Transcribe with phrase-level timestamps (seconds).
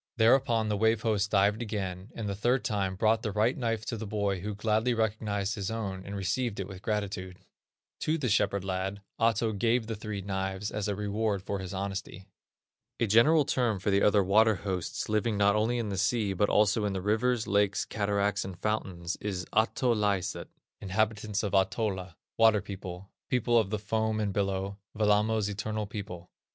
[0.17, 3.97] Thereupon the Wave host dived again, and the third time brought the right knife to
[3.97, 7.37] the boy who gladly recognized his own, and received it with gratitude.
[7.99, 12.25] To the shepherd lad Ahto gave the three knives as a reward for his honesty.
[12.99, 16.49] A general term for the other water hosts living not only in the sea, but
[16.49, 20.47] also in the rivers, lakes, cataracts, and fountains, is Ahtolaiset
[20.81, 26.31] (inhabitants of Ahtola), "Water people," "People of the Foam and Billow," "Wellamo's Eternal People."